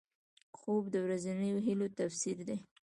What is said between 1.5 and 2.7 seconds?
هیلو تفسیر دی